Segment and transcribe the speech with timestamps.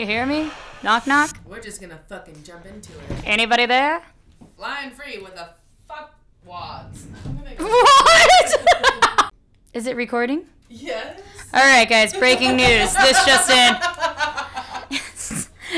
[0.00, 0.50] you hear me?
[0.82, 1.36] Knock knock.
[1.44, 3.24] We're just gonna fucking jump into it.
[3.24, 4.02] Anybody there?
[4.56, 5.50] Flying free with a
[5.86, 6.14] fuck
[6.44, 7.04] wads.
[7.58, 9.30] Go- What?
[9.74, 10.46] Is it recording?
[10.70, 11.20] yes.
[11.52, 12.12] All right, guys.
[12.14, 12.94] Breaking news.
[12.94, 13.76] This just in.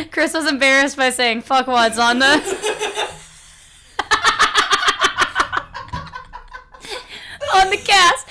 [0.11, 2.27] Chris was embarrassed by saying "fuck wads" on the
[7.55, 8.22] on the cast.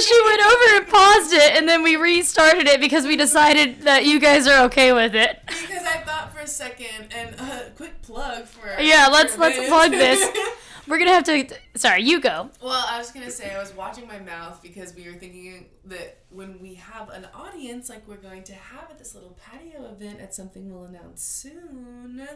[0.00, 4.04] She went over and paused it, and then we restarted it because we decided that
[4.04, 5.40] you guys are okay with it.
[5.46, 9.68] Because I thought for a second, and uh, quick plug for Yeah, let's for let's
[9.68, 10.36] plug this.
[10.88, 11.46] We're gonna have to.
[11.74, 12.48] Sorry, you go.
[12.62, 16.18] Well, I was gonna say I was watching my mouth because we were thinking that
[16.30, 20.20] when we have an audience, like we're going to have at this little patio event
[20.20, 22.26] at something we'll announce soon.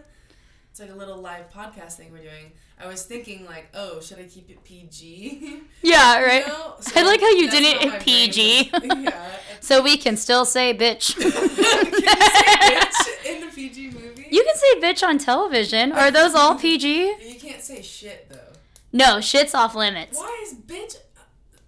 [0.72, 2.50] It's like a little live podcast thing we're doing.
[2.82, 5.60] I was thinking like, oh, should I keep it PG?
[5.82, 6.46] Yeah, right.
[6.46, 6.76] You know?
[6.96, 8.70] I like how you did it in PG.
[8.82, 9.32] yeah.
[9.60, 11.14] So we can still say bitch.
[11.20, 14.28] Can you say bitch in the PG movie?
[14.30, 15.92] You can say bitch on television.
[15.92, 16.88] Are those all PG?
[16.88, 18.56] You can't say shit though.
[18.94, 20.16] No, shit's off limits.
[20.16, 20.96] Why is bitch?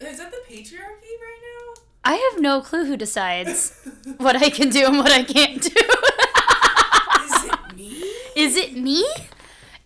[0.00, 1.82] Uh, is that the patriarchy right now?
[2.06, 5.70] I have no clue who decides what I can do and what I can't do.
[8.36, 9.00] Is it me?
[9.00, 9.28] Is it me?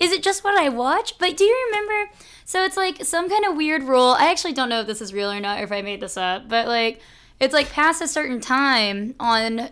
[0.00, 1.18] Is it just what I watch?
[1.18, 2.12] But do you remember?
[2.44, 4.14] So it's like some kind of weird rule.
[4.16, 6.16] I actually don't know if this is real or not, or if I made this
[6.16, 6.48] up.
[6.48, 7.00] But like,
[7.40, 9.70] it's like past a certain time on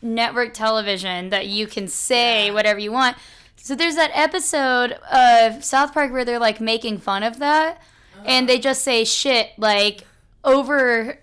[0.00, 3.18] network television that you can say whatever you want.
[3.56, 7.82] So there's that episode of South Park where they're like making fun of that,
[8.24, 10.06] and they just say shit like
[10.42, 11.18] over.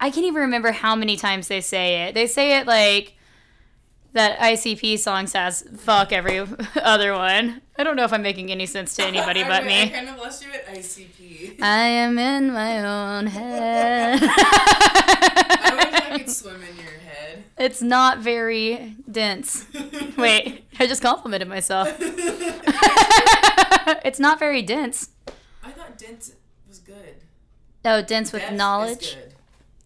[0.00, 2.14] I can't even remember how many times they say it.
[2.14, 3.17] They say it like
[4.18, 6.40] that ICP song says fuck every
[6.82, 7.62] other one.
[7.78, 9.82] I don't know if I'm making any sense to anybody but me.
[9.82, 11.62] I kind of lost you at ICP.
[11.62, 14.18] I am in my own head.
[14.22, 17.44] I wish I could swim in your head.
[17.56, 19.66] it's not very dense.
[20.16, 21.88] Wait, I just complimented myself.
[24.04, 25.10] it's not very dense.
[25.62, 26.32] I thought dense
[26.66, 27.14] was good.
[27.84, 29.16] Oh, dense with Depth knowledge.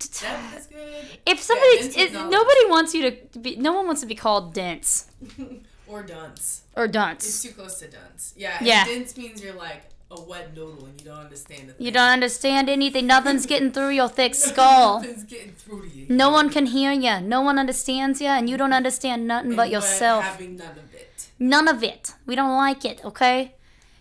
[0.09, 1.19] Depth is good.
[1.27, 5.11] If somebody, with nobody wants you to be, no one wants to be called dense
[5.87, 6.63] or dunce.
[6.77, 7.27] or dunce.
[7.27, 8.35] It's too close to dunce.
[8.37, 8.59] Yeah.
[8.63, 8.85] Yeah.
[8.85, 13.07] Dense means you're like a wet noodle and you don't understand You don't understand anything.
[13.07, 15.01] Nothing's getting through your thick skull.
[15.03, 16.07] Nothing's getting through to you.
[16.09, 17.21] No one can hear you.
[17.21, 20.25] No one understands you, and you don't understand nothing And but yourself.
[20.25, 21.29] Having none of it.
[21.39, 22.15] None of it.
[22.27, 23.55] We don't like it, okay?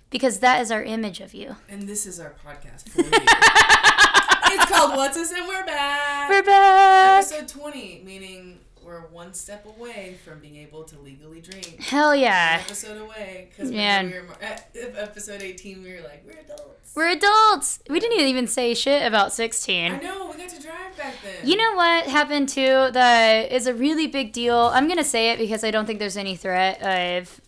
[0.10, 1.56] Because that is our image of you.
[1.70, 3.10] And this is our podcast for you.
[4.54, 6.30] it's called What's This and We're Back.
[6.30, 7.24] We're back.
[7.24, 11.80] Episode 20, meaning we're one step away from being able to legally drink.
[11.80, 12.58] Hell One yeah.
[12.62, 13.48] episode away.
[13.50, 14.08] Because Man.
[14.08, 14.58] we were, eh,
[14.98, 16.92] episode 18, we were like, we're adults.
[16.96, 17.80] We're adults.
[17.90, 19.86] We didn't even say shit about 16.
[19.86, 20.10] I 16.
[20.10, 21.48] know, we got to drive back then.
[21.48, 24.58] You know what happened too that is a really big deal?
[24.74, 27.40] I'm going to say it because I don't think there's any threat of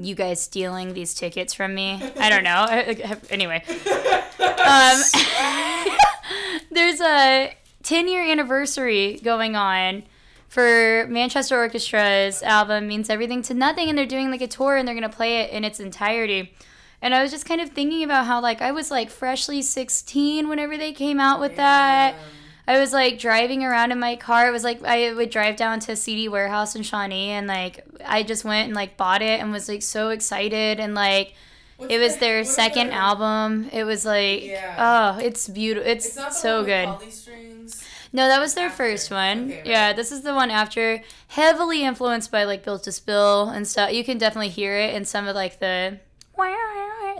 [0.00, 2.02] you guys stealing these tickets from me.
[2.18, 3.18] I don't know.
[3.30, 3.62] Anyway.
[4.66, 5.00] Um,
[6.72, 10.02] there's a 10 year anniversary going on
[10.48, 14.86] for Manchester Orchestra's album Means Everything to Nothing, and they're doing like a tour and
[14.86, 16.52] they're gonna play it in its entirety.
[17.00, 20.48] And I was just kind of thinking about how like I was like freshly 16
[20.48, 22.16] whenever they came out with that.
[22.68, 24.48] I was like driving around in my car.
[24.48, 28.22] It was like I would drive down to CD Warehouse in Shawnee and like I
[28.22, 31.34] just went and like bought it and was like so excited and like
[31.76, 33.68] What's it was the- their what second album.
[33.72, 35.14] It was like Yeah.
[35.16, 35.88] oh, it's beautiful.
[35.88, 36.88] It's, It's so good.
[38.12, 38.76] No, that was their after.
[38.84, 39.44] first one.
[39.48, 39.66] Okay, right.
[39.66, 41.02] Yeah, this is the one after.
[41.28, 43.92] Heavily influenced by like Built to Spill and stuff.
[43.92, 45.98] You can definitely hear it in some of like the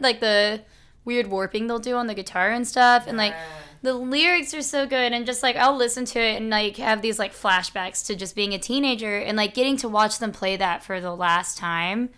[0.01, 0.61] like the
[1.05, 3.07] weird warping they'll do on the guitar and stuff.
[3.07, 3.45] And like Yeah.
[3.87, 7.03] The lyrics are so good and just like I'll listen to it and like have
[7.03, 10.57] these like flashbacks to just being a teenager and like getting to watch them play
[10.57, 12.11] that for the last time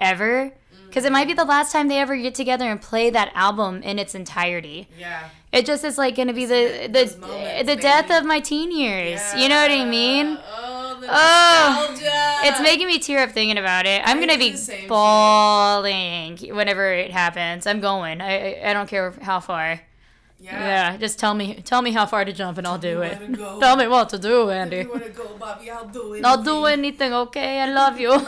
[0.00, 0.50] ever.
[0.88, 3.82] Because it might be the last time they ever get together and play that album
[3.84, 4.88] in its entirety.
[4.98, 5.28] Yeah.
[5.52, 8.18] It just is like gonna be the the moments, the death baby.
[8.18, 9.20] of my teen years.
[9.36, 10.38] You know what I mean?
[10.44, 12.42] Oh, the Oh.
[12.44, 14.02] It's making me tear up thinking about it.
[14.04, 14.56] I'm I gonna be
[14.88, 17.66] bawling whenever it happens.
[17.68, 18.20] I'm going.
[18.20, 19.80] I- I don't care how far.
[20.42, 20.58] Yeah.
[20.58, 23.16] Yeah, just tell me tell me how far to jump and I'll do it.
[23.60, 24.78] Tell me what to do, If Andy.
[24.78, 26.24] you wanna go, Bobby, I'll do it.
[26.24, 27.60] I'll do anything, okay?
[27.60, 28.12] I love you.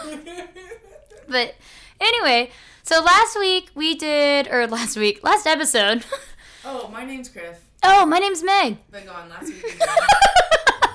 [1.28, 1.54] But
[2.00, 2.50] anyway,
[2.82, 6.04] so last week we did, or last week, last episode.
[6.64, 7.58] oh, my name's Griff.
[7.82, 8.76] oh, my name's Meg.
[8.92, 9.78] Been gone last week.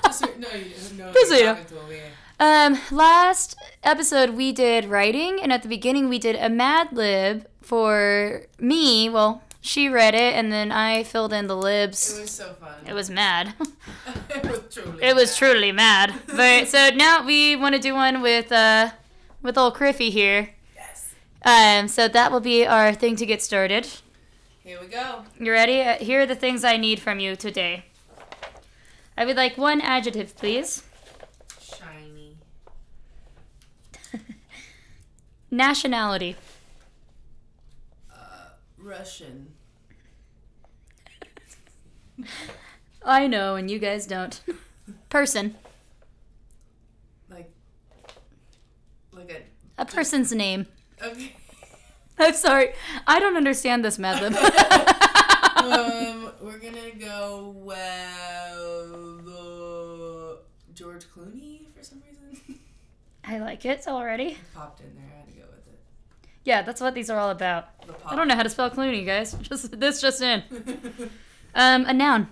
[0.06, 0.66] Just no, you
[0.98, 1.12] no.
[1.12, 2.66] Just so you're talking to him, yeah.
[2.66, 7.46] Um, last episode we did writing, and at the beginning we did a Mad Lib
[7.62, 9.10] for me.
[9.10, 12.18] Well, she read it, and then I filled in the libs.
[12.18, 12.88] It was so fun.
[12.88, 13.54] It was mad.
[14.30, 15.04] it was truly.
[15.04, 15.38] it was bad.
[15.38, 16.14] truly mad.
[16.36, 18.90] But so now we want to do one with uh
[19.44, 20.50] with old Criffy here.
[20.76, 21.14] Yes.
[21.46, 23.88] Um, so that will be our thing to get started.
[24.64, 25.24] Here we go.
[25.40, 25.82] You ready?
[25.82, 27.86] Uh, here are the things I need from you today.
[29.16, 30.82] I would like one adjective, please.
[31.62, 32.38] Shiny.
[35.52, 36.36] Nationality.
[38.12, 39.59] Uh, Russian.
[43.06, 44.40] I know, and you guys don't.
[45.10, 45.56] Person.
[47.30, 47.52] Like.
[49.12, 50.68] Like A A person's name.
[51.02, 51.36] Okay.
[52.20, 52.74] I'm sorry.
[53.08, 54.36] I don't understand this method.
[55.58, 57.78] um, we're gonna go with
[59.28, 60.36] uh,
[60.74, 62.60] George Clooney for some reason.
[63.24, 64.38] I like it already.
[64.54, 65.06] Popped in there.
[65.14, 65.80] I had to go with it.
[66.44, 67.70] Yeah, that's what these are all about.
[68.06, 69.34] I don't know how to spell Clooney, guys.
[69.42, 70.44] Just this just in.
[71.56, 72.28] Um, a noun.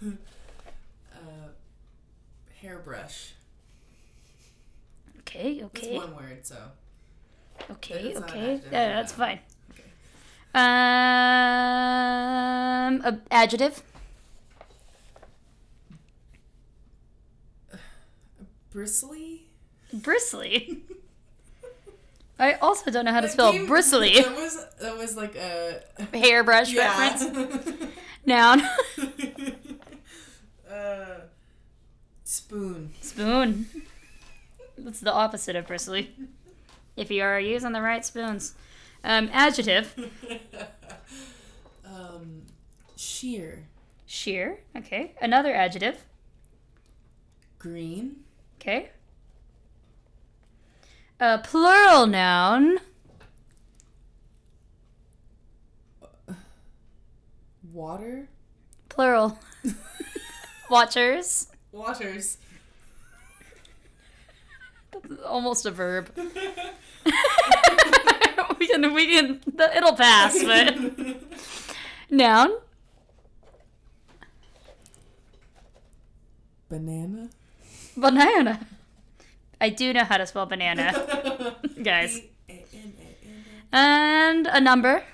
[0.04, 0.08] uh,
[2.60, 3.32] hairbrush.
[5.20, 5.96] Okay, Okay.
[5.96, 6.56] It's one word, so.
[7.70, 8.60] okay, it's okay.
[8.70, 9.38] Yeah, that's fine.
[9.70, 9.84] Okay.
[10.54, 10.62] Um,
[13.04, 13.82] a adjective.
[18.70, 19.46] Bristly.
[19.92, 20.82] Bristly.
[22.42, 24.14] I also don't know how to spell came- bristly.
[24.22, 25.80] That was that was like a
[26.12, 27.12] Hairbrush yeah.
[27.12, 27.78] reference.
[28.26, 28.60] Noun.
[30.70, 31.20] uh,
[32.24, 32.92] spoon.
[33.00, 33.66] Spoon.
[34.76, 36.12] That's the opposite of bristly.
[36.96, 38.54] If you are using the right spoons.
[39.04, 39.94] Um, adjective.
[41.86, 42.42] um,
[42.96, 43.66] sheer.
[44.06, 44.58] Sheer.
[44.76, 45.14] Okay.
[45.20, 46.04] Another adjective.
[47.60, 48.24] Green.
[48.60, 48.90] Okay.
[51.22, 52.78] A plural noun.
[57.72, 58.26] Water.
[58.88, 59.38] Plural.
[60.68, 61.46] Watchers.
[61.70, 62.38] Waters.
[65.24, 66.10] Almost a verb.
[68.58, 69.40] we can, we can,
[69.76, 70.76] it'll pass, but.
[72.10, 72.50] Noun.
[76.68, 77.30] Banana.
[77.96, 78.66] Banana.
[79.62, 82.20] I do know how to spell banana, guys.
[83.72, 85.04] And a number.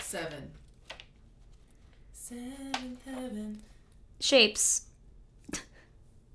[0.00, 0.52] Seven.
[2.12, 3.62] Seven heaven.
[4.20, 4.82] Shapes.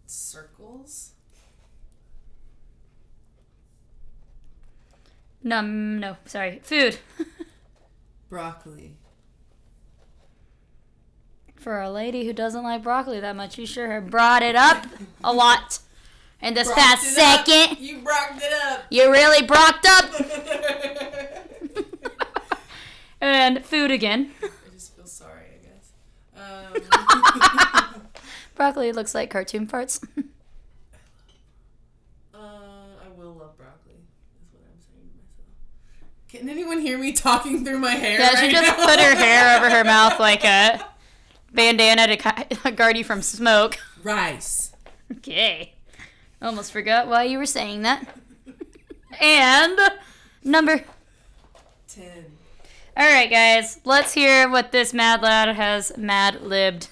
[0.05, 1.11] Circles.
[5.41, 6.59] Num, no, sorry.
[6.61, 6.97] Food.
[8.27, 8.97] Broccoli.
[11.55, 14.85] For a lady who doesn't like broccoli that much, you sure have brought it up
[15.23, 15.79] a lot
[16.43, 17.45] in this Brocked past it up.
[17.47, 17.79] second.
[17.79, 18.83] You brocked it up.
[18.89, 20.11] You really brocked up.
[23.21, 24.31] and food again.
[24.43, 25.91] I just feel sorry, I guess.
[27.95, 28.01] Um,
[28.55, 29.99] Broccoli looks like cartoon parts.
[32.33, 33.93] uh, I will love broccoli.
[33.95, 36.27] Is what I'm saying to myself.
[36.27, 38.19] Can anyone hear me talking through my hair?
[38.19, 38.85] yeah, she just now?
[38.85, 40.85] put her hair over her mouth like a
[41.53, 43.79] bandana to guard you from smoke.
[44.03, 44.73] Rice.
[45.11, 45.73] Okay.
[46.43, 48.05] Almost forgot why you were saying that.
[49.21, 49.79] And
[50.43, 50.83] number.
[51.87, 52.25] Ten.
[52.97, 56.89] All right, guys, let's hear what this mad lad has mad libbed.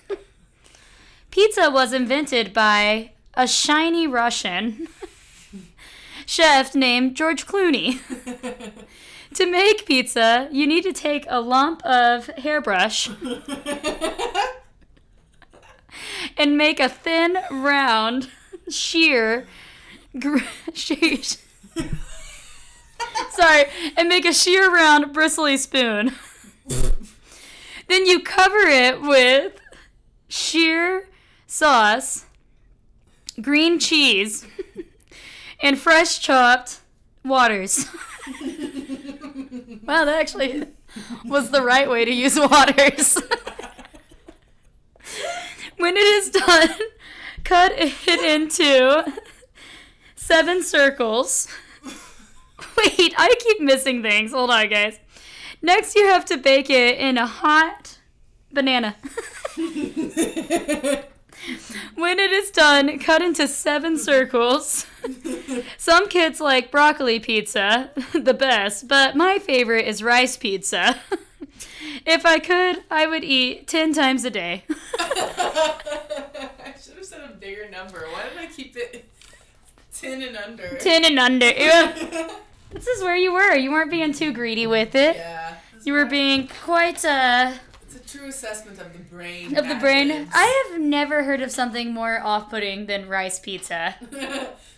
[1.32, 4.88] Pizza was invented by a shiny Russian
[6.26, 8.00] chef named George Clooney.
[9.34, 13.10] to make pizza, you need to take a lump of hairbrush
[16.38, 18.30] and make a thin, round,
[18.72, 19.48] sheer,
[20.20, 20.40] gr-
[20.74, 21.22] she-
[23.32, 23.66] sorry,
[23.98, 26.14] and make a sheer, round, bristly spoon.
[27.88, 29.54] then you cover it with
[30.28, 31.08] sheer
[31.48, 32.26] sauce,
[33.42, 34.46] green cheese,
[35.62, 36.80] and fresh chopped
[37.24, 37.88] waters.
[39.84, 40.66] wow, that actually
[41.26, 43.18] was the right way to use waters.
[45.78, 46.70] when it is done,
[47.52, 49.04] cut it into
[50.16, 51.50] seven circles.
[52.78, 54.32] Wait, I keep missing things.
[54.32, 54.98] Hold on, guys.
[55.62, 58.00] Next, you have to bake it in a hot
[58.54, 58.96] banana.
[61.96, 64.86] when it is done, cut into seven circles.
[65.78, 71.02] Some kids like broccoli pizza, the best, but my favorite is rice pizza.
[72.06, 74.64] If I could, I would eat 10 times a day.
[75.00, 78.06] I should have said a bigger number.
[78.12, 79.06] Why did I keep it
[79.94, 80.78] ten and under?
[80.78, 81.46] 10 and under.
[81.58, 82.30] Yeah.
[82.74, 83.54] This is where you were.
[83.56, 85.18] You weren't being too greedy with it.
[85.18, 85.56] Yeah.
[85.84, 89.58] You were being quite uh It's a true assessment of the brain.
[89.58, 90.30] of the brain.
[90.34, 93.96] I have never heard of something more off-putting than rice pizza.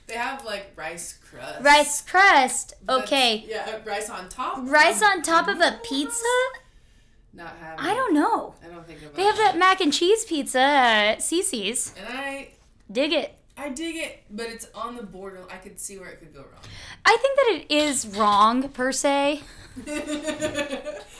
[0.08, 1.62] they have like rice crust.
[1.62, 2.74] Rice crust.
[2.88, 3.46] That's- Okay.
[3.48, 4.58] Yeah, rice on top.
[4.64, 6.26] Rice of on top of a pizza?
[7.34, 7.84] Not having.
[7.86, 8.56] I don't know.
[8.64, 11.94] I don't think about They have that mac and cheese pizza at CiCi's.
[11.98, 12.50] And I,
[12.92, 13.36] Dig it.
[13.58, 15.42] I dig it, but it's on the border.
[15.52, 16.62] I could see where it could go wrong.
[17.06, 19.42] I think that it is wrong per se.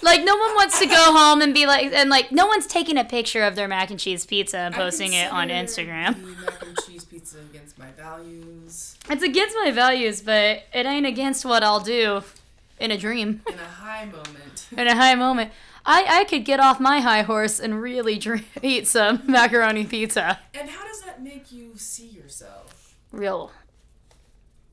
[0.04, 2.98] Like no one wants to go home and be like and like no one's taking
[2.98, 6.22] a picture of their mac and cheese pizza and posting it on Instagram.
[6.42, 8.98] Mac and cheese pizza against my values.
[9.10, 12.22] It's against my values, but it ain't against what I'll do
[12.82, 14.68] in a dream, In a high moment.
[14.78, 15.52] in a high moment.
[15.86, 20.40] I, I could get off my high horse and really drink, eat some macaroni pizza.
[20.54, 22.96] And how does that make you see yourself?
[23.12, 23.52] Real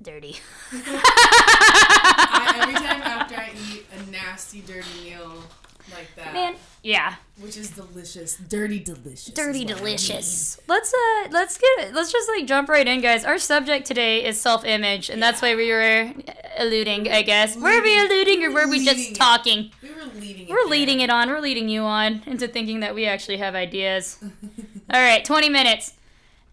[0.03, 0.37] dirty.
[0.73, 5.45] I, every time after I eat a nasty, dirty meal
[5.93, 10.61] like that, Man, yeah, which is delicious, dirty delicious, dirty is what I delicious.
[10.67, 11.95] Let's uh let's get it.
[11.95, 13.25] Let's just like jump right in, guys.
[13.25, 16.13] Our subject today is self-image, and that's why we were
[16.59, 17.57] alluding, I guess.
[17.57, 19.15] Were we alluding or were we just it.
[19.15, 19.59] talking?
[19.59, 19.73] mean.
[19.83, 20.49] We were leading.
[20.49, 20.67] It We're there.
[20.69, 21.29] leading it on.
[21.29, 24.19] We're leading you on into thinking that we actually have ideas.
[24.93, 25.95] All right, 20 minutes.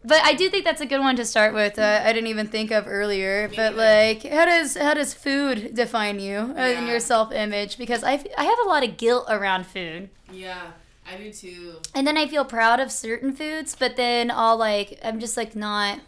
[0.07, 1.77] But I do think that's a good one to start with.
[1.77, 3.49] Uh, I didn't even think of earlier.
[3.53, 6.91] But like, how does how does food define you uh, and Yeah.
[6.91, 7.77] your self image?
[7.77, 10.71] Because I I have a lot of guilt around food, Yeah,
[11.11, 11.75] I do too.
[11.93, 13.75] and then I feel proud of certain foods.
[13.77, 15.99] But then I'll like I'm just like not.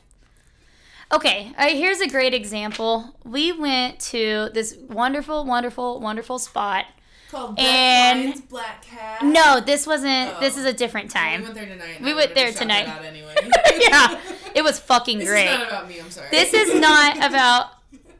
[1.11, 3.15] Okay, right, here's a great example.
[3.25, 6.85] We went to this wonderful, wonderful, wonderful spot.
[7.31, 9.23] Called Black And- Lions, Black Cat.
[9.23, 10.39] No, this wasn't.
[10.39, 10.59] This Oh.
[10.61, 11.41] is a different time.
[11.41, 12.01] We went there tonight.
[12.01, 12.87] We went there tonight.
[13.05, 13.35] anyway.
[13.79, 14.19] yeah,
[14.55, 15.45] it was fucking This great.
[15.47, 15.99] is not about me.
[15.99, 16.27] I'm sorry.
[16.31, 17.67] This is not about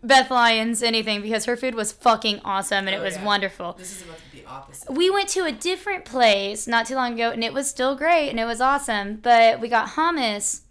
[0.04, 3.26] Beth Lyons anything because her food was fucking awesome and it Oh, was yeah.
[3.26, 3.74] wonderful.
[3.74, 4.92] This is about the opposite.
[4.92, 8.30] We went to a different place not too long ago and it was still great
[8.30, 10.62] and it was awesome, but we got hummus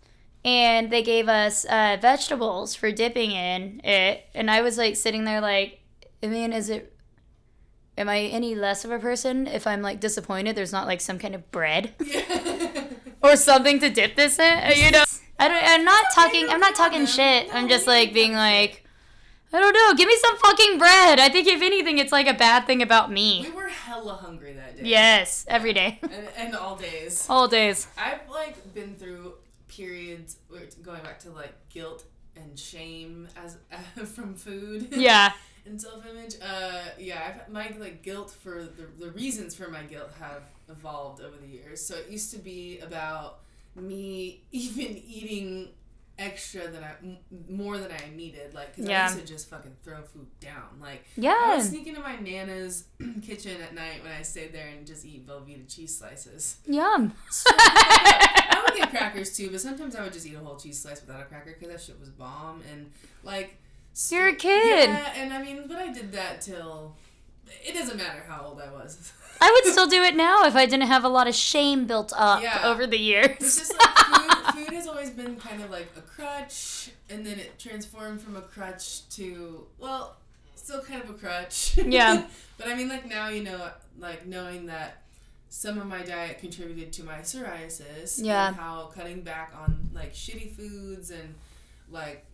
[0.44, 5.24] and they gave us uh, vegetables for dipping in it and I was like sitting
[5.24, 5.80] there like,
[6.22, 6.94] I mean, is it
[7.98, 11.18] am I any less of a person if I'm like disappointed there's not like some
[11.18, 11.92] kind of bread
[13.22, 14.76] or something to dip this in?
[14.76, 15.04] You know,
[15.38, 15.62] I don't.
[15.64, 16.46] I'm not talking.
[16.48, 17.54] I'm not talking shit.
[17.54, 18.84] I'm just like being like,
[19.52, 19.94] I don't know.
[19.94, 21.20] Give me some fucking bread.
[21.20, 23.42] I think if anything, it's like a bad thing about me.
[23.48, 24.82] we were hella hungry that day.
[24.84, 27.26] Yes, every day, And, and all days.
[27.28, 27.86] all days.
[27.98, 29.34] I've like been through
[29.68, 30.36] periods
[30.82, 32.04] going back to like guilt
[32.36, 34.88] and shame as uh, from food.
[34.92, 35.32] Yeah,
[35.68, 36.36] and self-image.
[36.42, 41.20] Uh, yeah, I've my like guilt for the the reasons for my guilt have evolved
[41.22, 41.84] over the years.
[41.84, 43.40] So it used to be about
[43.76, 45.68] me even eating
[46.18, 48.52] extra than I m- more than I needed.
[48.52, 49.02] Like, cause Yeah.
[49.02, 50.80] I used to just fucking throw food down.
[50.80, 51.54] Like, I yeah.
[51.56, 52.84] would sneak into my nana's
[53.22, 56.56] kitchen at night when I stayed there and just eat Velveeta cheese slices.
[56.66, 57.12] Yum.
[57.46, 61.00] I would get crackers too, but sometimes I would just eat a whole cheese slice
[61.00, 62.90] without a cracker because that shit was bomb and
[63.22, 63.56] like.
[64.10, 64.90] You're a kid.
[64.90, 66.94] Yeah, and I mean, but I did that till.
[67.64, 69.12] It doesn't matter how old I was.
[69.40, 72.12] I would still do it now if I didn't have a lot of shame built
[72.16, 72.60] up Yeah.
[72.64, 73.36] over the years.
[73.40, 77.38] It's just like food, food has always been kind of like a crutch, and then
[77.38, 80.16] it transformed from a crutch to well,
[80.54, 81.76] still kind of a crutch.
[81.78, 82.24] Yeah.
[82.58, 85.02] but I mean, like now you know, like knowing that
[85.48, 88.20] some of my diet contributed to my psoriasis.
[88.22, 88.48] Yeah.
[88.48, 91.34] And how cutting back on like shitty foods and
[91.90, 92.24] like.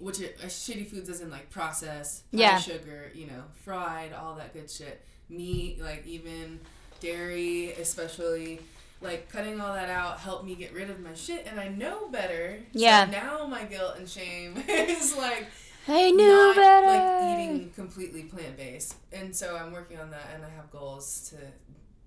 [0.00, 2.58] Which uh, shitty foods in like processed, Yeah.
[2.58, 5.04] sugar, you know, fried, all that good shit.
[5.28, 6.60] Meat, like even
[7.00, 8.60] dairy, especially
[9.00, 12.08] like cutting all that out helped me get rid of my shit and I know
[12.08, 12.58] better.
[12.72, 13.06] So Yeah.
[13.06, 15.46] now my guilt and shame is like
[15.88, 16.86] I knew not better.
[16.86, 18.94] like eating completely plant based.
[19.12, 21.36] And so I'm working on that and I have goals to,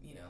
[0.08, 0.30] you know.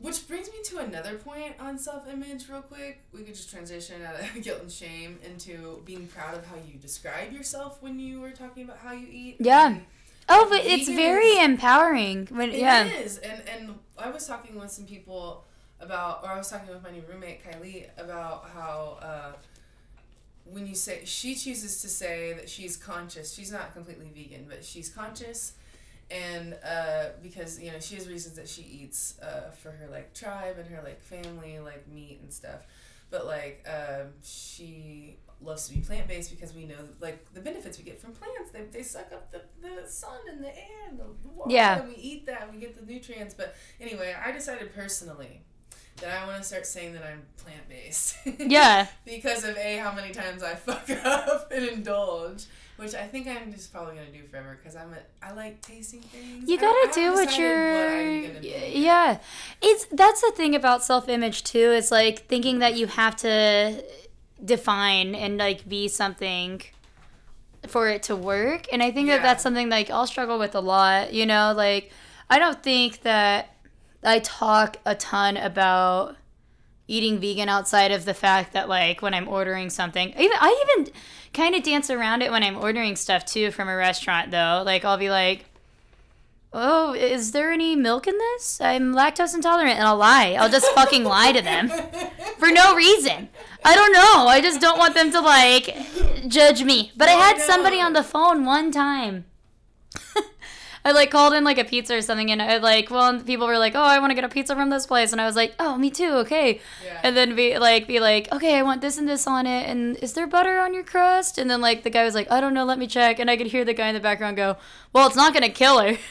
[0.00, 3.02] Which brings me to another point on self image, real quick.
[3.12, 6.78] We could just transition out of guilt and shame into being proud of how you
[6.78, 9.36] describe yourself when you were talking about how you eat.
[9.40, 9.68] Yeah.
[9.68, 9.84] And
[10.28, 12.28] oh, but it's very is- empowering.
[12.30, 12.86] When it yeah.
[12.86, 15.44] is, and and I was talking with some people
[15.80, 19.32] about, or I was talking with my new roommate Kylie about how uh,
[20.44, 24.64] when you say she chooses to say that she's conscious, she's not completely vegan, but
[24.64, 25.52] she's conscious,
[26.10, 30.12] and uh, because you know she has reasons that she eats uh, for her like
[30.14, 32.60] tribe and her like family, like meat and stuff,
[33.10, 37.78] but like um, she loves to be plant based because we know like the benefits
[37.78, 38.50] we get from plants.
[38.52, 41.52] They, they suck up the, the sun and the air and the, the water.
[41.52, 41.80] Yeah.
[41.80, 43.34] And we eat that and we get the nutrients.
[43.34, 45.42] But anyway, I decided personally
[46.00, 48.16] then I want to start saying that I'm plant based.
[48.38, 48.86] Yeah.
[49.04, 52.44] because of a how many times I fuck up and indulge,
[52.76, 56.00] which I think I'm just probably gonna do forever because I'm a I like tasting
[56.02, 56.48] things.
[56.48, 57.76] You gotta do what you're.
[57.88, 58.48] I'm gonna do.
[58.48, 59.18] yeah,
[59.60, 61.72] it's that's the thing about self image too.
[61.72, 63.84] It's like thinking that you have to
[64.44, 66.62] define and like be something
[67.66, 68.66] for it to work.
[68.72, 71.12] And I think that that's something like I'll struggle with a lot.
[71.12, 71.92] You know, like
[72.30, 73.54] I don't think that
[74.02, 76.16] I talk a ton about
[76.88, 80.92] eating vegan outside of the fact that like when I'm ordering something, even I even
[81.32, 84.62] kind of dance around it when I'm ordering stuff too from a restaurant though.
[84.64, 85.44] Like I'll be like,
[86.52, 88.60] "Oh, is there any milk in this?
[88.60, 90.36] I'm lactose intolerant." And I'll lie.
[90.38, 91.70] I'll just fucking lie to them
[92.38, 93.28] for no reason.
[93.64, 94.26] I don't know.
[94.26, 95.76] I just don't want them to like
[96.26, 96.92] judge me.
[96.96, 99.26] But I had somebody on the phone one time.
[100.84, 103.46] I like called in like a pizza or something, and I like, well, and people
[103.46, 105.36] were like, "Oh, I want to get a pizza from this place," and I was
[105.36, 107.00] like, "Oh, me too, okay." Yeah.
[107.02, 109.96] And then be like, be like, "Okay, I want this and this on it, and
[109.98, 112.54] is there butter on your crust?" And then like the guy was like, "I don't
[112.54, 114.56] know, let me check," and I could hear the guy in the background go,
[114.92, 115.98] "Well, it's not gonna kill her."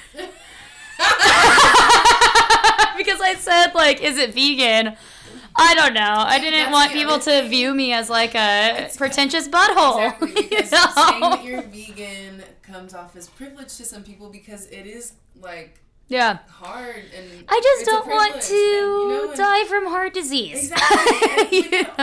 [2.98, 4.98] because I said like, "Is it vegan?"
[5.60, 6.02] I don't know.
[6.02, 10.16] I didn't That's want people to view me as like a It's- pretentious butthole.
[10.22, 10.66] Exactly, you know?
[10.96, 15.80] saying that you're vegan comes off as privilege to some people because it is like
[16.08, 16.40] yeah.
[16.48, 20.72] hard and I just don't want to and, you know, and- die from heart disease.
[20.72, 21.48] Exactly.
[21.58, 21.96] You we can- we can-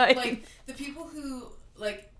[0.00, 2.10] I mean, like the people who like,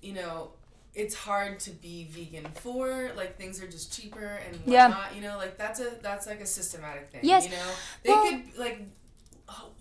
[0.00, 0.50] you know,
[0.94, 4.94] it's hard to be vegan for like things are just cheaper and Yeah.
[5.14, 7.20] You know, like that's a that's like a systematic thing.
[7.22, 7.44] Yes.
[7.44, 7.70] You know,
[8.02, 8.80] they Well- could like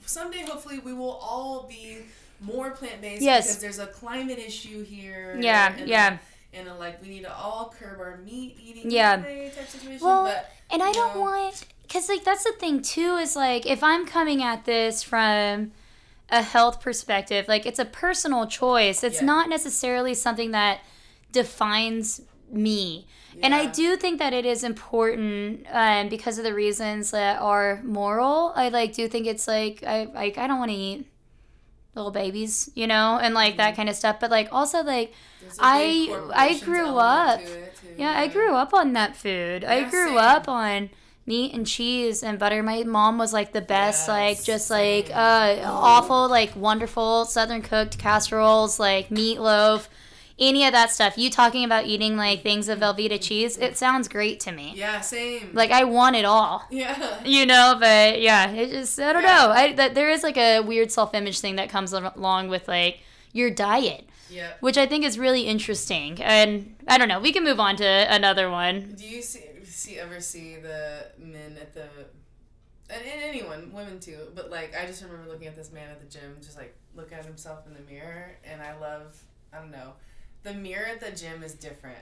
[0.05, 0.41] someday.
[0.43, 1.99] Hopefully, we will all be
[2.39, 3.45] more plant based Yes.
[3.47, 5.37] because there's a climate issue here.
[5.39, 6.17] Yeah, and yeah.
[6.53, 8.89] A, and a, like we need to all curb our meat eating.
[8.91, 9.17] Yeah.
[9.17, 10.05] type situation.
[10.05, 11.21] Well, but And I don't Yeah.
[11.21, 15.71] want, because like that's the thing too is like if I'm coming at this from
[16.29, 19.03] a health perspective, like it's a personal choice.
[19.03, 19.25] It's Yeah.
[19.25, 20.79] not necessarily something that
[21.31, 23.07] defines me.
[23.41, 27.81] And I do think that it is important um, because of the reasons that are
[27.83, 28.51] moral.
[28.55, 31.07] I like do think it's like I like I don't want to eat
[31.95, 34.19] little babies, you know, and like that kind of stuff.
[34.19, 38.19] But like also like there's a big I- I grew up- to it, too, yeah,
[38.19, 39.63] I grew up on that food.
[39.63, 40.17] I grew same.
[40.17, 40.89] up on
[41.25, 42.61] meat and cheese and butter.
[42.63, 47.61] My mom was like the best, Yes, like just like uh awful, like wonderful southern
[47.61, 49.87] cooked casseroles, like meatloaf,
[50.41, 51.17] any of that stuff.
[51.17, 53.57] You talking about eating like things of Velveeta cheese?
[53.57, 54.73] It sounds great to me.
[54.75, 55.51] Yeah, same.
[55.53, 56.65] Like I want it all.
[56.71, 57.19] yeah.
[57.25, 59.35] You know, but yeah, it just I don't Yeah.
[59.35, 59.49] know.
[59.51, 62.99] I that there is like a weird self image thing that comes along with like
[63.31, 64.57] your diet, Yep.
[64.61, 66.21] which I think is really interesting.
[66.21, 67.19] And I don't know.
[67.21, 68.95] We can move on to another one.
[68.97, 71.83] Do you see, see ever see the men at the
[72.89, 75.99] and, and anyone, women too, but like I just remember looking at this man at
[76.01, 79.15] the gym, just like looking at himself in the mirror, and I love
[79.53, 79.93] I don't know,
[80.43, 81.99] the mirror at the gym is different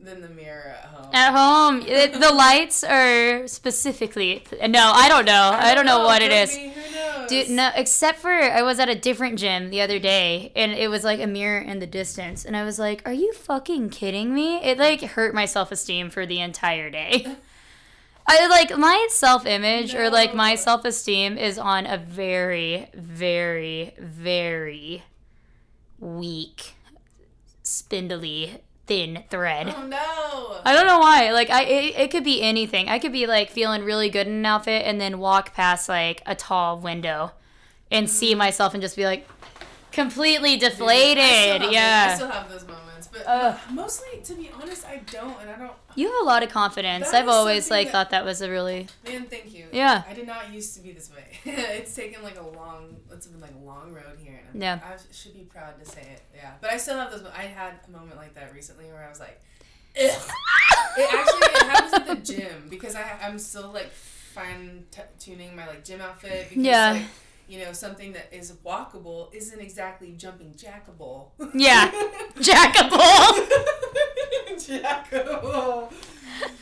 [0.00, 1.10] than the mirror at home.
[1.12, 4.44] At home, it, the lights are specifically.
[4.68, 5.50] No, I don't know.
[5.54, 6.56] I don't know what it is.
[6.56, 7.28] be, Who knows?
[7.28, 10.88] Dude, no, except for I was at a different gym the other day and it
[10.88, 14.32] was like a mirror in the distance and I was like, "Are you fucking kidding
[14.34, 17.26] me?" It like hurt my self-esteem for the entire day.
[18.30, 25.02] I like my self-image or like my self-esteem is on a very very very
[25.98, 26.74] weak
[27.68, 29.74] spindly thin thread.
[29.76, 30.60] Oh no.
[30.64, 31.30] I don't know why.
[31.32, 32.88] Like I it, it could be anything.
[32.88, 36.22] I could be like feeling really good in an outfit and then walk past like
[36.26, 37.32] a tall window
[37.90, 38.38] and see Mm-hmm.
[38.38, 39.26] myself and just be like
[39.92, 41.62] completely I deflated.
[41.62, 42.14] those- I yeah.
[42.14, 42.87] still have those moments,
[43.24, 43.58] but Ugh.
[43.72, 45.72] mostly, to be honest, I don't, and I don't.
[45.94, 47.12] You have a lot of confidence.
[47.12, 49.66] I've always like that- thought that was a really Man, thank you.
[49.72, 50.02] Yeah.
[50.08, 51.38] I did not used to be this way.
[51.44, 54.40] it's taken like a long, it's been like a long road here.
[54.52, 54.80] And I'm, Yeah.
[54.84, 56.22] I should be proud to say it.
[56.34, 56.52] Yeah.
[56.60, 57.24] But I still have those.
[57.36, 59.40] I had a moment like that recently where I was like,
[60.00, 60.10] Ugh.
[60.96, 65.56] it actually it happens at the gym because I I'm still like fine t- tuning
[65.56, 66.92] my like gym outfit because Yeah.
[66.92, 67.02] like
[67.48, 71.30] you know something that is walkable isn't exactly jumping jackable.
[71.54, 71.90] Yeah.
[72.36, 73.48] jackable.
[74.56, 75.92] jackable.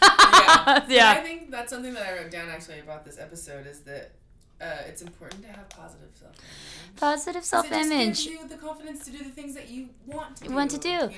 [0.89, 1.15] yeah.
[1.15, 4.13] But I think that's something that I wrote down actually about this episode is that
[4.61, 6.97] uh, it's important to have positive self image.
[6.97, 10.45] Positive self It gives you the confidence to do the things that you want to
[10.45, 10.55] do.
[10.55, 10.89] Want to do.
[10.89, 11.11] You know?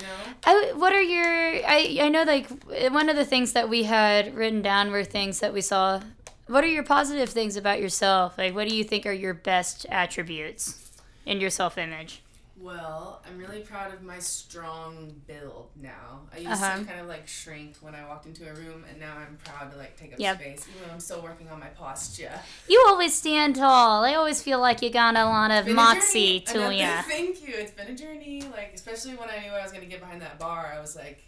[0.45, 2.49] I, what are your I, I know like
[2.91, 6.01] one of the things that we had written down were things that we saw
[6.49, 9.87] what are your positive things about yourself like what do you think are your best
[9.91, 10.91] attributes
[11.27, 12.23] in your self-image
[12.61, 16.23] Well, I'm really proud of my strong build now.
[16.35, 16.79] I used Uh-huh.
[16.81, 19.71] to kind of like shrink when I walked into a room, and now I'm proud
[19.71, 20.41] to like take up Yep.
[20.43, 22.33] space, even though I'm still working on my posture.
[22.67, 24.05] You always stand tall.
[24.05, 27.03] I always feel like you got a lot of moxie to ya.
[27.07, 27.55] Thank you.
[27.55, 28.43] It's been a journey.
[28.43, 31.23] Like especially when I knew I was gonna get behind that bar, I was like,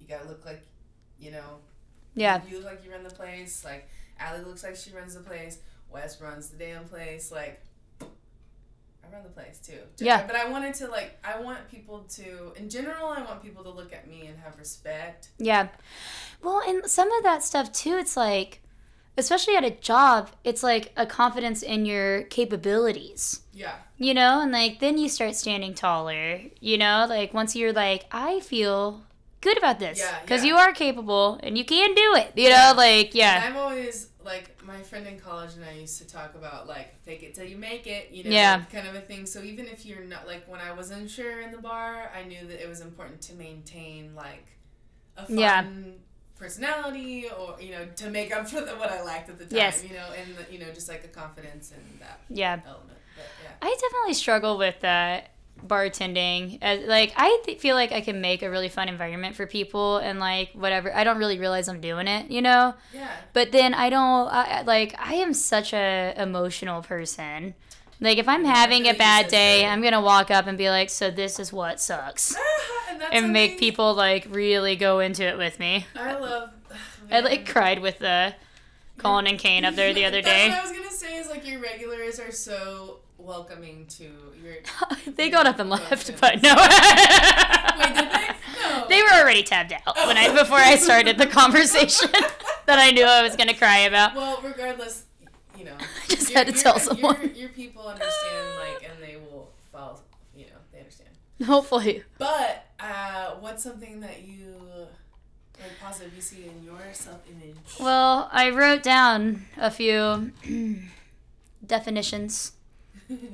[0.00, 0.62] you gotta look like,
[1.18, 1.58] you know,
[2.14, 2.42] Yeah.
[2.48, 3.64] you look like you run the place.
[3.64, 3.88] Like
[4.20, 5.58] Allie looks like she runs the place.
[5.90, 7.32] Wes runs the damn place.
[7.32, 7.60] Like.
[8.02, 9.78] I run the place too.
[9.98, 10.24] Yeah.
[10.26, 13.70] But I wanted to like I want people to in general I want people to
[13.70, 15.30] look at me and have respect.
[15.38, 15.68] Yeah.
[16.42, 18.62] Well, and some of that stuff too, it's like,
[19.18, 23.40] especially at a job, it's like a confidence in your capabilities.
[23.52, 23.74] Yeah.
[23.98, 28.04] You know, and like then you start standing taller, you know, like once you're like,
[28.12, 29.02] I feel
[29.40, 30.50] good about this because yeah.
[30.50, 32.72] you are capable and you can do it, you Yeah.
[32.72, 33.44] know, like, And yeah.
[33.46, 37.22] I'm always like my friend in college and I used to talk about like fake
[37.22, 38.62] it till you make it, you know, Yeah.
[38.72, 39.26] kind of a thing.
[39.26, 42.46] So even if you're not like when I was unsure in the bar, I knew
[42.46, 44.46] that it was important to maintain like
[45.16, 45.64] a fun Yeah.
[46.38, 49.56] personality or you know to make up for the, what I lacked at the time,
[49.56, 49.84] Yes.
[49.84, 52.60] you know, and the, you know just like a confidence and that Yeah.
[52.66, 52.98] element.
[53.16, 53.50] But yeah.
[53.62, 55.30] I definitely struggle with that
[55.66, 56.58] bartending.
[56.62, 59.98] As, like I th- feel like I can make a really fun environment for people
[59.98, 60.94] and like whatever.
[60.94, 62.74] I don't really realize I'm doing it, you know.
[62.92, 63.10] Yeah.
[63.32, 67.54] But then I don't I, like I am such a emotional person.
[68.00, 69.66] Like if I'm having a bad day.
[69.66, 72.34] I'm gonna walk up and be like, "So this is what sucks,"
[72.90, 75.86] and that's and make people like really go into it with me.
[75.94, 76.50] I love.
[77.10, 78.34] I like cried with the
[78.96, 80.76] Colin and Kane up there the other That's day.
[81.40, 84.04] Like your regulars are so welcoming to
[84.42, 84.54] your.
[85.14, 86.54] they got up and left, but no.
[87.78, 88.26] Wait, did they?
[88.60, 88.86] No.
[88.88, 92.10] They were already tabbed out when I before I started the conversation
[92.66, 94.14] that I knew I was gonna cry about.
[94.14, 95.04] Well, regardless,
[95.58, 95.76] you know.
[95.80, 97.32] I just your- had to your- tell your- someone.
[97.34, 100.00] Your, people understand, like, and they will follow.
[100.36, 101.08] You know, they understand.
[101.46, 102.02] Hopefully.
[102.18, 104.56] But uh, what's something that you
[105.58, 107.56] like positive you see in your self image?
[107.80, 110.32] Well, I wrote down a few
[111.66, 112.52] definitions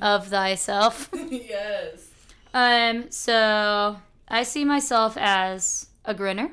[0.00, 1.08] of thyself.
[1.30, 2.08] yes.
[2.54, 3.96] Um, so
[4.28, 6.50] I see myself as a grinner,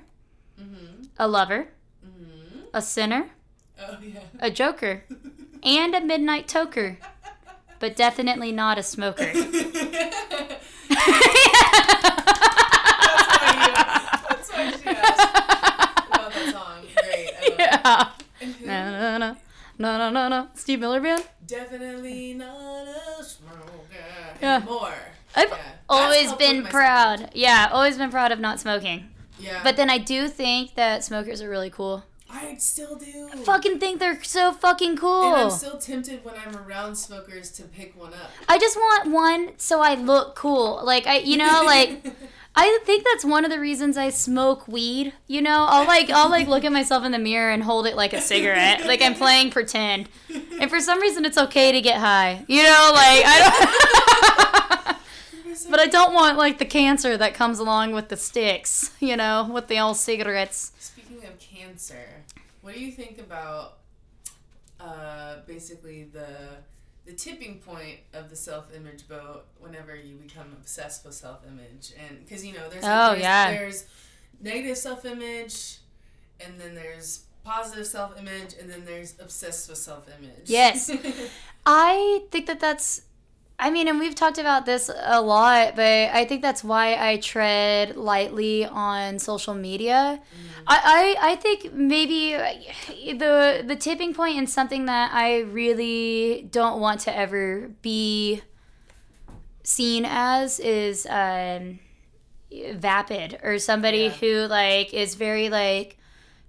[0.59, 1.07] Mhm.
[1.17, 1.69] a lover,
[2.05, 2.65] Mhm.
[2.73, 3.29] a sinner,
[3.79, 4.19] Oh yeah.
[4.39, 5.03] a joker,
[5.63, 6.97] and a midnight toker,
[7.79, 9.31] but definitely not a smoker.
[13.13, 15.35] That's why she asked
[16.09, 16.81] about that song.
[16.95, 17.29] Great.
[17.33, 18.09] I love yeah.
[18.65, 19.37] No, no, no,
[19.77, 20.47] no, no, no, no.
[20.55, 21.23] Steve Miller Band.
[21.45, 23.59] Definitely not a smoker
[24.41, 24.55] Yeah.
[24.57, 24.93] anymore.
[25.35, 25.57] I've Yeah.
[25.89, 27.29] Always been proud.
[27.33, 29.09] Yeah, always been proud of not smoking.
[29.39, 29.59] Yeah.
[29.63, 32.03] But then I do think that smokers are really cool.
[32.29, 33.29] I still do.
[33.43, 35.33] Fucking think they're so fucking cool.
[35.35, 38.31] And I'm still tempted when I'm around smokers to pick one up.
[38.47, 40.81] I just want one so I look cool.
[40.83, 42.03] Like I, you know, like
[42.55, 45.13] I think that's one of the reasons I smoke weed.
[45.27, 47.95] You know, I'll like I'll like look at myself in the mirror and hold it
[47.95, 50.07] like a cigarette, like I'm playing pretend.
[50.59, 52.45] And for some reason, it's okay to get high.
[52.47, 54.97] You know, like I don't.
[55.69, 59.49] But I don't want like the cancer that comes along with the sticks, you know,
[59.51, 60.71] with the old cigarettes.
[60.77, 62.21] Speaking of cancer,
[62.61, 63.77] what do you think about
[64.79, 66.27] uh, basically the
[67.05, 71.93] the tipping point of the self image boat whenever you become obsessed with self image
[71.97, 73.51] and because you know there's Oh, there's, yeah.
[73.51, 73.85] there's
[74.41, 75.79] negative self image
[76.39, 80.45] and then there's positive self image and then there's obsessed with self image.
[80.49, 80.89] Yes.
[81.65, 83.01] I think that that's.
[83.65, 87.17] I mean, and we've talked about this a lot, but I think that's why I
[87.17, 90.19] tread lightly on social media.
[90.67, 92.33] I, I, I think maybe
[93.17, 98.41] the the tipping point in something that I really don't want to ever be
[99.63, 101.79] seen as is um,
[102.73, 104.09] vapid or somebody Yeah.
[104.09, 105.97] who like is very like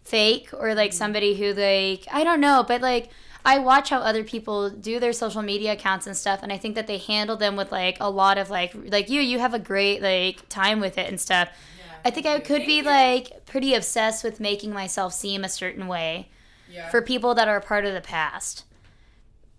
[0.02, 3.10] fake or like somebody who like I don't know, but like
[3.44, 6.74] I watch how other people do their social media accounts and stuff and I think
[6.76, 9.58] that they handle them with like a lot of like like you you have a
[9.58, 11.48] great like time with it and stuff.
[11.78, 15.86] Yeah, I think I could be like pretty obsessed with making myself seem a certain
[15.86, 16.28] way
[16.70, 16.88] yeah.
[16.88, 18.64] for people that are part of the past.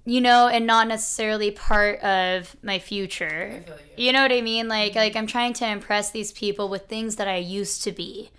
[0.08, 3.64] You know, and not necessarily part of my future.
[3.98, 4.06] You.
[4.06, 4.68] You know what I mean?
[4.68, 8.32] Like like I'm trying to impress these people with things that I used to be.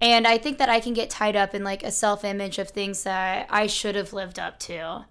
[0.00, 3.02] And I think that I can get tied up in like a self-image of things
[3.04, 5.06] that I should have lived up to.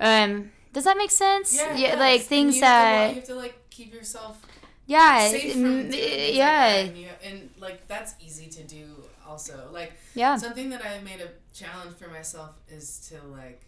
[0.00, 1.60] Um does that make sense?
[1.60, 1.78] Mm.
[1.78, 4.44] Yeah, it like things you have to that you have to like keep yourself
[4.86, 6.46] yeah, safe from mm, doing yeah.
[6.50, 8.84] like that, and, you, and like that's easy to do
[9.26, 10.36] also like Yeah.
[10.36, 13.62] something that i made a challenge for myself is to like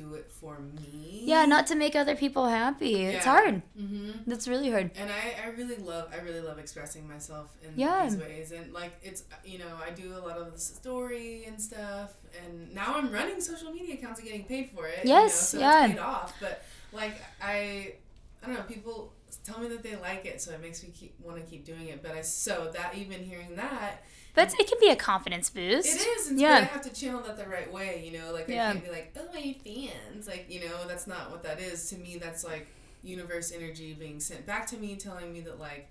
[0.00, 1.22] do it for me.
[1.24, 2.94] Yeah, not to make other people happy.
[3.06, 3.62] It's hard.
[3.78, 4.10] Mm-hmm.
[4.30, 4.90] That's really hard.
[4.96, 8.04] And I, I really love I really love expressing myself in Yeah.
[8.04, 11.60] these ways and like it's you know I do a lot of the story and
[11.60, 15.00] stuff and now I'm running social media accounts and getting paid for it.
[15.04, 15.84] Yes, you know, so yeah.
[15.84, 17.94] It's paid off, but like I
[18.42, 19.12] I don't know people
[19.44, 21.88] tell me that they like it, so it makes me keep want to keep doing
[21.88, 22.02] it.
[22.02, 24.02] But I so that even hearing that
[24.38, 25.88] But it can be a confidence boost.
[25.88, 26.54] it is, and Yeah.
[26.58, 28.32] I have to channel that the right way, you know.
[28.32, 28.68] Like Yeah.
[28.68, 31.88] I can't be like, oh my fans, like you know, that's not what that is.
[31.90, 32.68] To me, that's like
[33.02, 35.88] universe energy being sent back to me, telling me that like,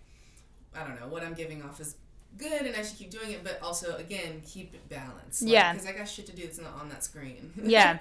[0.75, 1.95] I don't know, what I'm giving off is
[2.37, 5.41] good, and I should keep doing it, but also again keep it balanced.
[5.41, 5.73] Like, Yeah.
[5.73, 7.51] because I got shit to do that's not on that screen.
[7.63, 7.99] yeah.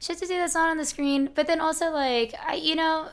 [0.00, 1.30] Shit to do that's not on the screen.
[1.34, 3.08] But then also, like, I, you know,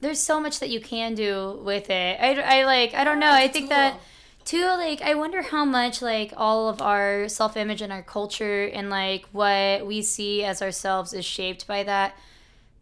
[0.00, 2.20] there's so much that you can do with it.
[2.20, 3.30] I, I like, I don't oh, know.
[3.32, 4.00] I It's a think that, tool.
[4.44, 8.64] Too, like, I wonder how much, like, all of our self image and our culture
[8.66, 12.16] and, like, what we see as ourselves is shaped by that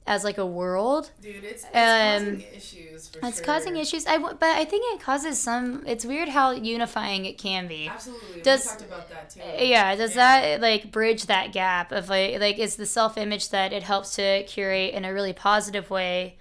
[0.06, 1.10] as, like, a world.
[1.20, 3.44] Dude, it's, it's Um, causing issues for It's sure.
[3.46, 4.06] causing issues.
[4.06, 7.86] I, but I think it causes some, it's weird how unifying it can be.
[7.88, 9.40] Absolutely, Does- we talked about that too.
[9.64, 13.72] Yeah, does that like bridge that gap of like like is the self image that
[13.72, 16.36] it helps to curate in a really positive way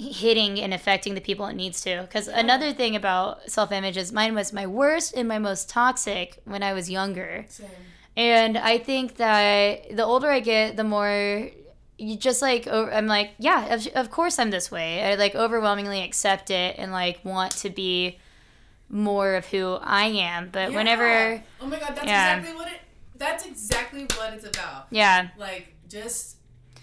[0.00, 4.12] hitting and affecting the people it needs to because another thing about self image is
[4.12, 7.68] mine was my worst and my most toxic when i was younger Same.
[8.16, 11.50] and i think that the older i get the more
[11.98, 16.02] you just like I'm like yeah of, of course i'm this way i like overwhelmingly
[16.02, 18.18] accept it and like want to be
[18.88, 20.76] more of who i am but Yeah.
[20.78, 22.36] whenever Oh my god, that's Yeah.
[22.36, 22.80] exactly what it.
[23.16, 24.86] That's exactly what it's about.
[24.90, 26.36] yeah Like just.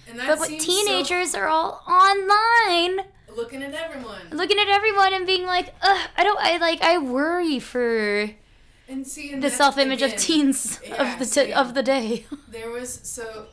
[0.09, 5.45] And that But teenagers are all online, looking at everyone looking at everyone and being
[5.45, 8.29] like, Ugh, I don't, I like, I worry for
[8.89, 11.53] and seeing the self-image of teens yeah, of the t- same.
[11.57, 12.25] of the day.
[12.49, 13.47] There was so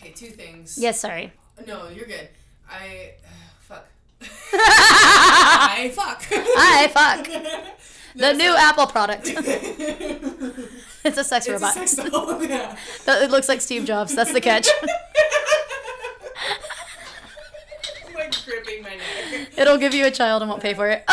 [0.00, 0.76] okay, two things.
[0.78, 1.32] yes, sorry.
[1.66, 2.28] No, you're good.
[2.68, 3.12] I
[3.60, 3.86] fuck.
[4.52, 7.26] I fuck I fuck.
[8.16, 9.28] the new so- Apple product.
[11.04, 11.74] it's a sex It's a robot.
[11.74, 12.42] sex doll.
[12.44, 12.76] Yeah.
[13.06, 14.14] It looks like Steve Jobs.
[14.16, 14.68] That's the catch.
[18.18, 18.30] I'm
[18.80, 19.48] my neck.
[19.58, 21.04] It'll give you a child and won't pay for it.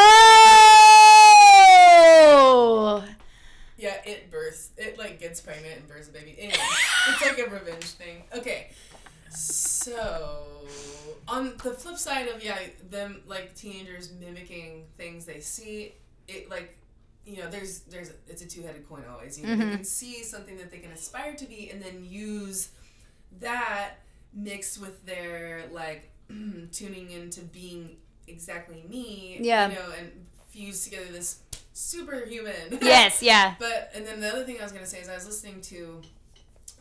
[1.72, 3.04] Oh.
[3.78, 4.72] Yeah, it births.
[4.78, 6.36] It like gets pregnant and births a baby.
[6.38, 6.58] Anyway,
[7.10, 8.24] it's like a revenge thing.
[8.36, 8.72] Okay,
[9.30, 10.68] so
[11.28, 15.94] on the flip side of yeah, them like teenagers mimicking things they see,
[16.28, 16.76] it like
[17.26, 19.40] you know there's there's it's a two headed coin always.
[19.40, 19.60] You know, Mhm.
[19.70, 22.70] they can see something that they can aspire to be, and then use
[23.40, 23.92] that
[24.34, 26.12] mixed with their like
[26.72, 29.38] tuning into being exactly me.
[29.42, 29.70] Yeah.
[29.70, 30.12] You know, and
[30.50, 31.40] fuse together this
[31.74, 32.80] superhuman.
[32.82, 33.56] Yes, yeah.
[33.60, 36.02] But and then the other thing I was gonna say is I was listening to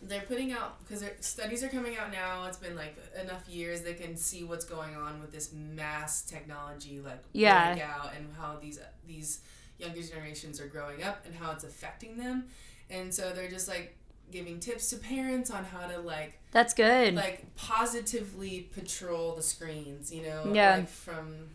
[0.03, 2.47] they're putting out because their studies are coming out now.
[2.47, 7.01] It's been like enough years they can see what's going on with this mass technology
[7.01, 7.73] like Yeah.
[8.17, 9.41] and how these these
[9.79, 12.45] younger generations are growing up and how it's affecting them.
[12.91, 13.97] And so they're just like
[14.31, 17.15] giving tips to parents on how to like That's good.
[17.15, 20.77] like positively patrol the screens you know Yeah.
[20.77, 21.51] like from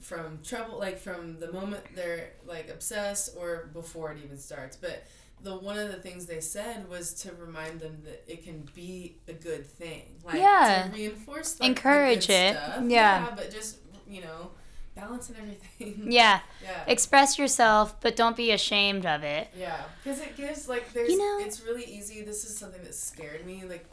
[0.00, 5.04] from trouble like from the moment they're like obsessed or before it even starts but
[5.42, 9.16] the one of the things they said was to remind them that it can be
[9.28, 10.88] a good thing like Yeah.
[10.90, 12.56] to reinforce like, the Encourage it.
[12.56, 12.84] stuff.
[12.86, 13.32] Yeah.
[13.36, 14.50] but just you know
[15.00, 16.40] balancing everything yeah.
[16.62, 19.48] yeah Express yourself, but don't be ashamed of it.
[19.58, 22.22] yeah, because it gives like there's You know- it's really easy.
[22.22, 23.62] This is something that scared me.
[23.68, 23.86] Like,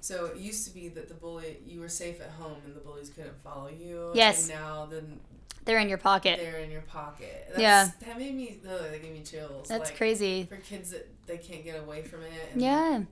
[0.00, 2.80] so it used to be that the bully you were safe at home and the
[2.80, 4.10] bullies couldn't follow you.
[4.14, 4.48] Yes.
[4.48, 5.20] And now then
[5.64, 6.40] They're in your pocket.
[6.40, 7.46] they're in your pocket.
[7.48, 7.88] That's, Yeah.
[8.06, 8.58] That made me.
[8.68, 9.68] oh, that gave me chills.
[9.68, 10.44] That's like, crazy.
[10.44, 12.32] for kids that they can't get away from it.
[12.52, 13.02] And Yeah.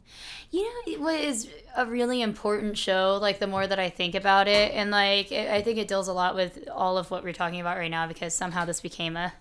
[0.50, 4.48] You know what is a really important show, like the more that I think about
[4.48, 7.32] it, and like it, I think it deals a lot with all of what we're
[7.32, 9.32] talking about right now because somehow this became a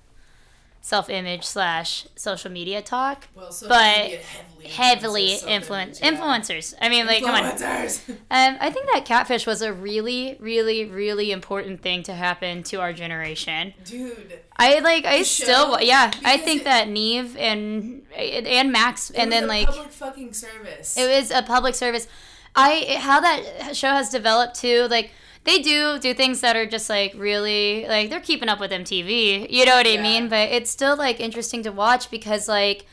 [0.90, 3.28] self image slash social media talk.
[3.36, 6.12] Well, social But media heavily Heavily influences influence yeah.
[6.12, 6.74] influencers.
[6.82, 7.44] I mean, like, come on.
[7.44, 8.02] Influencers.
[8.32, 12.78] Um, I think that catfish was a really, really, really important thing to happen to
[12.82, 13.74] our generation.
[13.86, 14.40] Dude.
[14.58, 15.80] I like, I still, show?
[15.80, 19.68] yeah, I think it- that Nev and and Max, it and was then a like
[19.68, 20.98] public fucking service.
[20.98, 22.08] it was a public service.
[22.56, 25.12] I how that show has developed too, like
[25.44, 29.50] they do do things that are just like really like they're keeping up with MTV.
[29.50, 30.30] You know what I mean?
[30.30, 32.86] But it's still like interesting to watch because like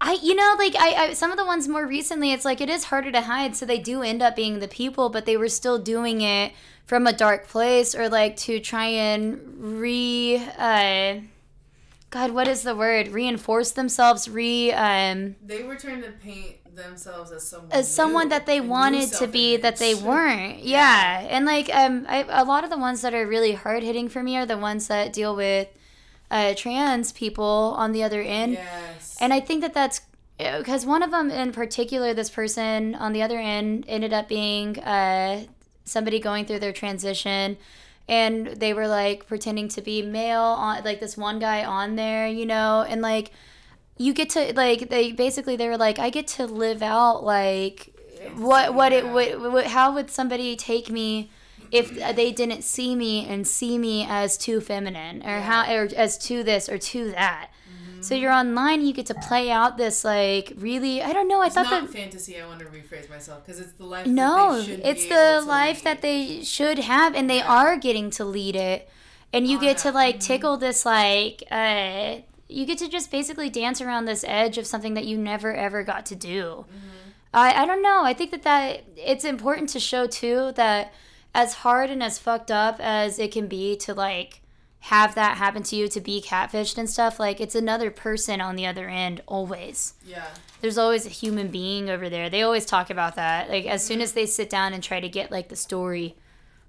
[0.00, 2.68] I you know like I, I some of the ones more recently it's like it
[2.68, 5.48] is harder to hide so they do end up being the people but they were
[5.48, 6.52] still doing it
[6.86, 11.16] from a dark place or like to try and re uh
[12.10, 17.30] God what is the word reinforce themselves re um they were trying to paint themselves
[17.30, 20.60] as someone as someone new, that they wanted to be that they weren't.
[20.60, 21.26] Yeah.
[21.28, 24.22] And like um I, a lot of the ones that are really hard hitting for
[24.22, 25.68] me are the ones that deal with
[26.30, 28.54] uh trans people on the other end.
[28.54, 29.16] Yes.
[29.20, 30.00] And I think that that's
[30.38, 34.78] because one of them in particular, this person on the other end ended up being
[34.78, 35.44] uh,
[35.84, 37.56] somebody going through their transition.
[38.06, 42.26] And they were like pretending to be male on like this one guy on there,
[42.26, 43.32] you know, and like
[43.98, 47.92] you get to like they basically they were like I get to live out like
[48.36, 49.12] what what it Yeah.
[49.12, 51.30] would what, how would somebody take me
[51.70, 56.16] if they didn't see me and see me as too feminine or how or as
[56.18, 57.50] to this or to that.
[58.00, 61.42] So you're online, you get to play out this like really I don't know.
[61.42, 62.40] I it's thought not that fantasy.
[62.40, 64.06] I want to rephrase myself because it's the life.
[64.06, 65.84] no, that they should it's the life lead.
[65.84, 67.46] that they should have, and they Yeah.
[67.58, 68.88] are getting to lead it.
[69.32, 70.20] And you get to like Mhm.
[70.20, 74.94] tickle this like uh you get to just basically dance around this edge of something
[74.94, 76.64] that you never ever got to do.
[76.68, 77.10] Mm-hmm.
[77.34, 78.02] I I don't know.
[78.04, 80.92] I think that that it's important to show too that
[81.34, 84.40] as hard and as fucked up as it can be to like
[84.80, 88.54] have that happen to you to be catfished and stuff like it's another person on
[88.56, 90.24] the other end always Yeah.
[90.60, 92.30] there's always a human being over there.
[92.30, 93.50] They always talk about that.
[93.50, 93.88] Like as Mm-hmm.
[93.88, 96.16] soon as they sit down and try to get like the story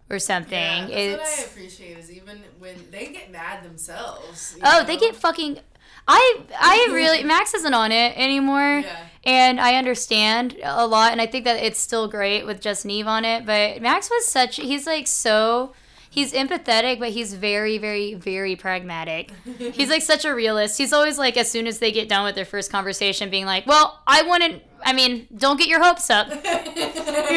[0.10, 4.58] or something, Yeah, that's what I it's appreciate is even when they get mad themselves.
[4.63, 5.60] oh, they get fucking.
[6.08, 9.06] I I really Max isn't on it anymore, Yeah.
[9.24, 13.08] and I understand a lot, and I think that it's still great with just Nev
[13.08, 13.45] on it.
[13.45, 15.74] But Max was such he's like so.
[16.12, 19.32] He's empathetic, but he's very, very, very pragmatic.
[19.60, 20.78] He's like such a realist.
[20.78, 23.67] He's always like, as soon as they get done with their first conversation, being like,
[23.67, 24.63] "Well, I wouldn't.
[24.84, 26.36] I mean, don't get your hopes up." you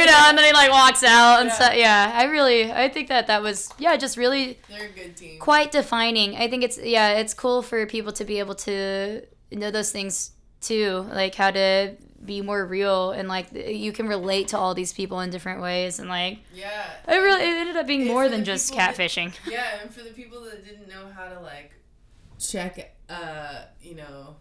[0.07, 1.55] know, and then he like walks out and Yeah.
[1.59, 5.17] so yeah, I really I think that that was yeah, just really They're a good
[5.17, 5.39] team.
[5.39, 6.37] quite defining.
[6.37, 10.33] I think it's yeah, it's cool for people to be able to know those things
[10.63, 14.93] too, like how to be more real and like you can relate to all these
[14.93, 16.85] people in different ways and like Yeah.
[17.09, 19.33] it really it ended up being And more than just people that- catfishing.
[19.51, 21.73] Yeah, and for the people that didn't know how to like
[22.39, 24.37] check, uh, you know,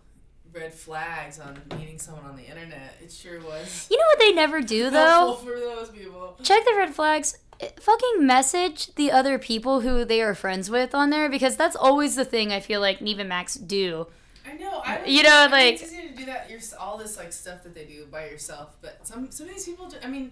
[0.54, 4.34] red flags on meeting someone on the internet, it sure was You know what they
[4.34, 5.38] never do though?
[5.44, 6.38] for those people.
[6.44, 7.38] check the red flags
[7.80, 12.15] fucking message the other people who they are friends with on there because that's always
[12.15, 14.08] the thing i feel like nev and max do
[14.44, 14.82] I know.
[14.84, 16.50] I You know, like- it's easy to do that.
[16.50, 19.66] You're all this like stuff that they do by yourself, but some some of these
[19.66, 19.92] people.
[20.04, 20.32] I mean,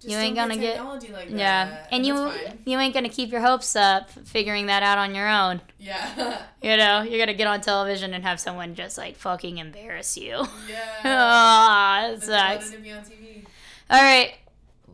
[0.00, 1.38] just You ain't gonna get- technology like that.
[1.38, 2.30] yeah and you
[2.66, 6.42] you ain't gonna keep your hopes up figuring that out on your own Yeah.
[6.62, 10.44] you know you're gonna get on television and have someone just like fucking embarrass you
[10.68, 11.00] yeah.
[11.04, 13.46] ah it But they wanted sucks to be on TV.
[13.88, 14.34] all right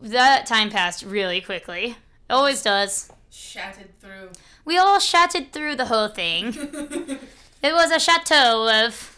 [0.02, 1.96] that time passed really quickly
[2.30, 4.30] always does Shattered through.
[4.64, 6.46] we all chatted through the whole thing
[7.62, 9.11] it was a chateau of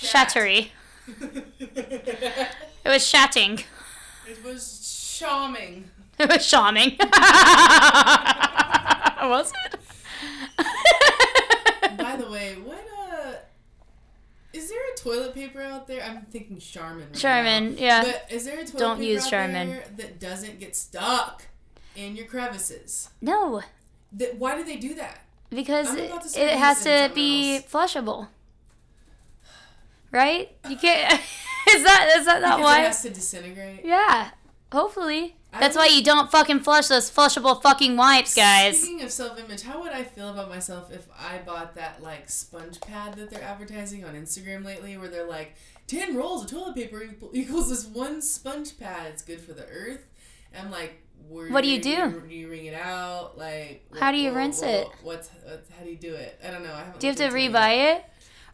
[0.00, 0.28] Shat.
[0.28, 0.72] chattery
[1.08, 3.60] it was chatting
[4.28, 5.90] It was charming.
[6.18, 6.96] It was charming.
[9.22, 9.74] was it?
[11.98, 13.32] By the way, what uh
[14.52, 16.02] is there a toilet paper out there?
[16.02, 17.08] I'm thinking Charmin.
[17.08, 17.80] Right Charmin, now.
[17.82, 18.02] yeah.
[18.04, 19.68] But is there a toilet Don't paper use out Charmin.
[19.68, 21.42] there that doesn't get stuck
[21.94, 23.10] in your crevices?
[23.20, 23.62] no,
[24.12, 25.20] That why do they do that?
[25.50, 27.66] because it, about to start it has to be else.
[27.66, 28.28] flushable.
[30.12, 30.56] Right?
[30.68, 31.12] You can't.
[31.68, 32.80] is that is that not Because why?
[32.82, 33.84] it has to disintegrate.
[33.84, 34.30] yeah.
[34.72, 35.36] Hopefully.
[35.52, 38.78] I That's would- why you don't fucking flush those flushable fucking wipes, guys.
[38.82, 42.80] Speaking of self-image, how would I feel about myself if I bought that like sponge
[42.80, 45.54] pad that they're advertising on Instagram lately, where they're like,
[45.86, 49.06] 10 rolls of toilet paper equals this one sponge pad.
[49.12, 50.04] It's good for the earth.
[50.52, 52.22] And I'm like, What do you do?
[52.28, 53.38] Do you wring it out?
[53.38, 54.88] Like, How do you what- rinse what- it?
[55.02, 56.38] What's, what's how do you do it?
[56.46, 56.72] I don't know.
[56.74, 57.00] I haven't.
[57.00, 58.04] Do you have to rebuy it?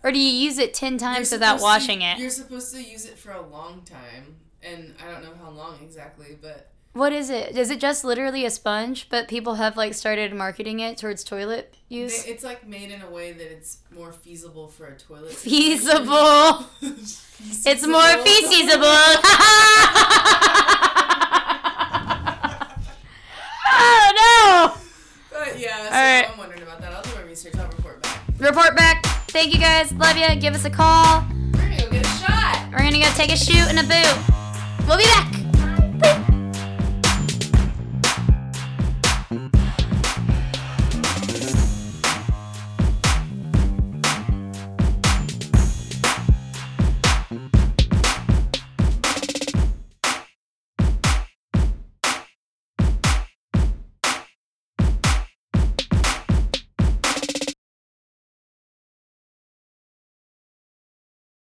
[0.05, 2.19] Or do you use it 10 You're times without washing to, it?
[2.19, 5.79] You're supposed to use it for a long time, and I don't know how long
[5.83, 7.57] exactly, but What is it?
[7.57, 11.77] Is it just literally a sponge, but people have like started marketing it towards toilet
[11.89, 12.25] use?
[12.27, 15.33] it's like made in a way that it's more feasible for a toilet.
[15.35, 16.67] Feasible.
[16.81, 18.83] It's more feasible.
[23.75, 24.75] oh no!
[25.31, 26.31] But yeah, so right.
[26.31, 26.93] I'm wondering about that.
[26.93, 27.55] I'll do my research.
[27.57, 28.21] I'll report back.
[28.39, 29.02] Report back.
[29.33, 29.91] Thank you guys.
[29.95, 30.37] Love you.
[30.37, 31.25] Give us a call.
[31.55, 32.69] We're gonna go get a shot.
[32.71, 34.87] We're gonna go take a shoot and a boo.
[34.87, 35.33] We'll be back.
[36.01, 36.32] Bye.